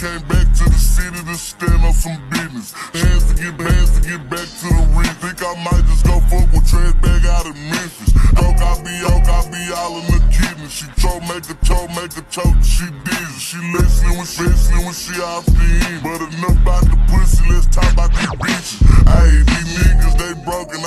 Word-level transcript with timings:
came 0.00 0.24
back 0.32 0.48
to 0.56 0.64
the 0.64 0.80
city 0.80 1.20
to 1.28 1.36
stand 1.36 1.84
on 1.84 1.92
some 1.92 2.16
business. 2.32 2.72
Hands 2.72 3.20
to 3.28 3.34
get 3.36 3.52
hands 3.60 3.92
to 3.92 4.00
get 4.00 4.22
back 4.32 4.48
to 4.48 4.66
the 4.72 4.84
ring. 4.96 5.12
Think 5.20 5.44
I 5.44 5.52
might 5.60 5.84
just 5.92 6.08
go 6.08 6.16
fuck 6.32 6.48
with 6.56 6.64
trash 6.64 6.96
bag 7.04 7.28
out 7.28 7.44
of 7.44 7.52
Memphis. 7.52 8.08
Coke, 8.32 8.64
I 8.64 8.80
be 8.80 8.96
oak, 9.12 9.28
I 9.28 9.44
be 9.52 9.60
all 9.76 10.00
in 10.00 10.08
the 10.08 10.20
kidney. 10.32 10.72
She 10.72 10.88
choke, 10.96 11.20
make 11.28 11.44
a 11.52 11.56
choke, 11.68 11.92
make 11.92 12.16
a 12.16 12.24
choke. 12.32 12.56
She 12.64 12.88
dizzy. 13.04 13.40
She 13.44 13.60
listening 13.76 14.16
when 14.16 14.24
she 14.24 14.40
listening 14.48 14.88
when 14.88 14.96
she 14.96 15.20
off 15.20 15.44
the 15.44 15.68
end. 15.92 16.00
But 16.00 16.24
enough 16.32 16.56
about 16.64 16.88
the 16.88 16.96
pussy, 17.12 17.44
let's 17.52 17.68
talk 17.68 17.92
about 17.92 18.08
these 18.16 18.32
bitches. 18.40 18.80
Hey, 19.04 19.44
these 19.44 19.68
niggas 19.84 20.16
they 20.16 20.32
broken, 20.48 20.80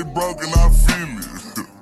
They 0.00 0.06
broken, 0.14 0.48
I 0.48 0.68
feel 0.70 1.18
it. 1.18 1.26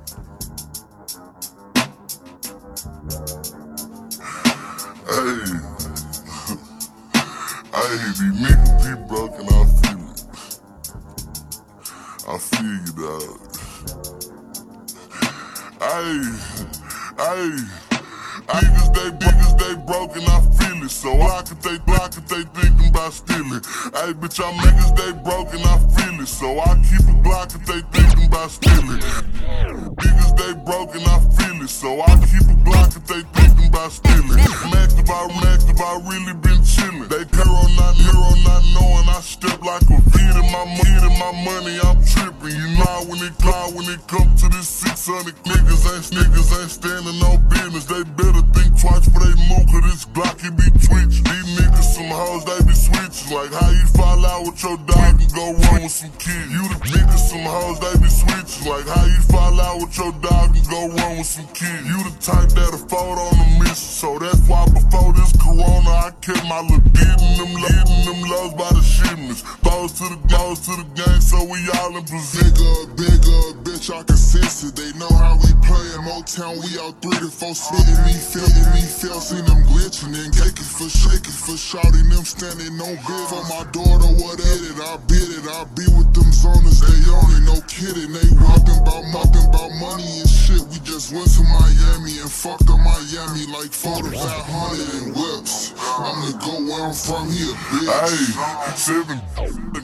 Hey, 5.06 5.14
hey, 7.74 7.94
these 8.18 8.34
niggas 8.42 8.76
be 8.82 8.92
broken, 9.06 9.46
I 9.48 9.50
feel 9.78 10.02
it. 10.10 10.20
I 12.26 12.30
feel 12.38 12.76
you, 12.84 12.92
dog. 12.98 13.38
Hey, 15.80 16.18
hey. 17.22 17.50
Niggas 18.48 18.88
they 18.94 19.08
niggas 19.24 19.54
they 19.58 19.74
broken, 19.86 20.22
I 20.24 20.40
feel 20.58 20.67
it. 20.88 20.92
So 20.92 21.14
why 21.14 21.42
could 21.42 21.60
they 21.62 21.76
why 21.84 22.08
could 22.08 22.26
they 22.28 22.42
thinking 22.56 22.88
about 22.88 23.12
stealing? 23.12 23.62
Hey 23.92 24.12
bitch, 24.16 24.40
I'm 24.40 24.54
niggas 24.64 24.96
they 24.96 25.12
broken, 25.22 25.60
I 25.60 25.76
feel 25.94 26.20
it. 26.20 26.28
So 26.28 26.58
I 26.60 26.74
keep 26.88 27.04
a 27.04 27.14
Glock 27.22 27.54
if 27.54 27.64
they 27.66 27.80
thinking 27.92 28.26
about 28.26 28.50
stealing. 28.50 29.00
Niggas 30.00 30.32
they 30.36 30.52
broken, 30.64 31.02
I 31.02 31.18
feel 31.36 31.62
it. 31.62 31.68
So 31.68 32.00
I 32.00 32.12
keep 32.24 32.48
a 32.48 32.56
Glock 32.64 32.96
if 32.96 33.06
they 33.06 33.22
thinking 33.36 33.68
about 33.68 33.92
stealing. 33.92 34.40
I'm 34.40 34.72
active, 34.74 35.10
I'm 35.10 35.30
active, 35.52 35.80
I 35.80 36.00
really 36.08 36.34
been 36.34 36.47
I'm. 42.48 42.58
You 42.58 42.78
know 42.78 43.04
when 43.08 43.20
it 43.20 43.36
cloud 43.38 43.74
when 43.74 43.84
it 43.88 44.00
come 44.06 44.34
to 44.36 44.48
this 44.48 44.68
600 44.68 45.34
niggas 45.44 45.84
ain't 45.92 46.08
niggas 46.16 46.50
ain't 46.60 46.70
standing 46.70 47.18
no 47.20 47.36
business. 47.48 47.84
They 47.84 48.02
better 48.16 48.42
think 48.56 48.80
twice 48.80 49.04
before 49.04 49.24
they 49.24 49.36
move, 49.48 49.66
cause 49.68 49.84
this 49.84 50.04
Glock 50.06 50.40
it 50.44 50.56
be 50.56 50.68
twitch. 50.80 51.20
These 51.20 51.48
niggas 51.60 51.88
some 51.94 52.08
hoes, 52.08 52.44
they 52.44 52.60
be 52.64 52.74
switching. 52.74 53.36
Like 53.36 53.52
how 53.52 53.70
you 53.70 53.86
fall 53.92 54.24
out 54.24 54.46
with 54.46 54.62
your 54.62 54.78
dog 54.88 55.20
and 55.20 55.32
go 55.34 55.52
run 55.52 55.82
with 55.82 55.92
some 55.92 56.12
kids. 56.16 56.48
You 56.52 56.64
the 56.68 56.78
niggas 56.88 57.24
some 57.28 57.44
hoes, 57.44 57.80
they 57.80 57.94
be 58.00 58.08
switching. 58.08 58.64
Like 58.68 58.86
how 58.88 59.04
you 59.04 59.20
fall 59.28 59.60
out 59.60 59.80
with 59.82 59.96
your 59.98 60.12
dog 60.24 60.56
and 60.56 60.66
go 60.68 60.88
run 60.88 61.18
with 61.18 61.26
some 61.28 61.48
kids. 61.52 61.84
You 61.84 61.98
the 62.08 62.14
type 62.20 62.48
that'll 62.56 62.80
fold 62.88 63.18
on 63.18 63.36
the 63.36 63.48
mission. 63.60 63.76
So 63.76 64.18
that's 64.18 64.40
why 64.48 64.64
before 64.72 65.12
this 65.12 65.32
corona, 65.36 66.08
I 66.08 66.10
kept 66.22 66.44
my 66.48 66.60
little 66.64 66.80
in 66.80 67.18
them, 67.36 67.52
hitting 67.52 68.02
them 68.06 68.20
lows 68.30 68.54
by 68.54 68.70
the 68.72 68.82
shipments. 68.82 69.42
Balls 69.62 69.92
to 70.00 70.08
the 70.08 70.18
to 70.54 70.70
the 70.76 70.86
gang, 70.94 71.20
so 71.20 71.44
we 71.44 71.58
all 71.76 71.96
in 71.96 72.04
position. 72.04 72.48
Bigger, 72.96 73.18
bigger, 73.20 73.57
bitch, 73.78 73.94
I 73.94 74.02
can 74.02 74.16
sense 74.16 74.64
it. 74.64 74.74
They 74.74 74.92
know 74.98 75.08
how 75.08 75.38
we 75.38 75.50
play 75.62 75.86
in 75.94 76.02
Motown. 76.02 76.58
We 76.58 76.78
out 76.82 76.98
three 77.00 77.18
to 77.22 77.30
four 77.30 77.54
spitting 77.54 78.02
me, 78.02 78.14
feeling 78.14 78.70
me, 78.74 78.82
feel, 78.82 79.20
seen 79.22 79.44
them 79.46 79.62
glitching 79.70 80.14
and 80.18 80.34
caking 80.34 80.66
for 80.66 80.90
shaking 80.90 81.32
for 81.32 81.56
shouting 81.56 82.10
them 82.10 82.26
standing 82.26 82.76
no 82.76 82.90
good 83.06 83.26
for 83.30 83.42
my 83.46 83.62
daughter. 83.70 84.10
What 84.18 84.40
at 84.42 84.62
it? 84.66 84.78
I 84.82 84.98
bid 85.06 85.30
it. 85.30 85.46
I 85.46 85.64
be 85.78 85.86
with 85.94 86.10
them 86.10 86.30
zoners. 86.34 86.82
They 86.82 86.98
on 87.06 87.30
it, 87.38 87.44
no 87.46 87.58
kidding. 87.70 88.10
They 88.10 88.28
rapping 88.34 88.78
about 88.82 89.04
mopping 89.14 89.46
about 89.46 89.70
money 89.78 90.26
and 90.26 90.28
shit. 90.28 90.62
We 90.74 90.78
just 90.82 91.14
went 91.14 91.30
to 91.38 91.42
Miami 91.46 92.18
and 92.18 92.30
fucked 92.30 92.68
up 92.70 92.82
Miami 92.82 93.46
like 93.54 93.70
4500 93.70 94.90
and 94.98 95.14
whips. 95.14 95.74
I'm 95.78 96.18
the 96.26 96.34
go 96.42 96.54
where 96.66 96.90
I'm 96.90 96.94
from 96.94 97.30
here, 97.30 97.54
bitch. 97.70 97.86
Hey, 97.86 98.74
seven 98.74 99.22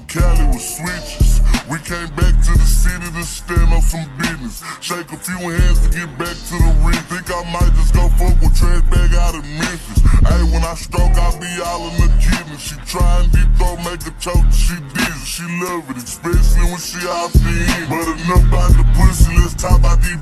Cali 0.09 0.47
with 0.51 0.63
switches. 0.63 1.54
We 1.65 1.81
came 1.81 2.13
back 2.13 2.37
to 2.45 2.53
the 2.53 2.69
city 2.69 3.09
to 3.09 3.25
stand 3.25 3.73
on 3.73 3.81
some 3.81 4.05
business. 4.21 4.61
Shake 4.85 5.09
a 5.13 5.17
few 5.17 5.41
hands 5.49 5.81
to 5.81 5.89
get 5.89 6.13
back 6.21 6.37
to 6.37 6.55
the 6.61 6.73
ring. 6.85 7.01
Think 7.09 7.33
I 7.33 7.41
might 7.49 7.73
just 7.73 7.97
go 7.97 8.05
fuck 8.21 8.37
with 8.45 8.53
trash 8.53 8.85
bag 8.93 9.17
out 9.17 9.33
of 9.33 9.45
Memphis. 9.49 10.05
Hey, 10.29 10.45
when 10.53 10.61
I 10.61 10.77
stroke, 10.77 11.17
I 11.17 11.33
be 11.41 11.49
all 11.65 11.89
in 11.89 11.97
the 12.05 12.11
kidney. 12.21 12.61
She 12.61 12.77
try 12.85 13.25
and 13.25 13.33
deep 13.33 13.49
throat, 13.57 13.81
make 13.81 14.05
a 14.05 14.13
choke, 14.21 14.45
she 14.53 14.77
dizzy. 14.93 15.25
She 15.25 15.45
love 15.65 15.89
it, 15.89 15.97
especially 16.05 16.69
when 16.69 16.81
she 16.85 17.01
off 17.09 17.33
the 17.33 17.57
end. 17.81 17.89
But 17.89 18.13
enough 18.13 18.45
about 18.45 18.71
the 18.77 18.85
pussy, 19.01 19.33
let's 19.41 19.57
talk 19.57 19.81
about 19.81 20.05
these 20.05 20.21